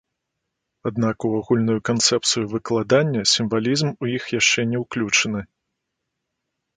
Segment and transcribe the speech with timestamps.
[0.89, 5.41] Аднак у агульную канцэпцыю выкладання сімвалізм у іх яшчэ не ўключаны.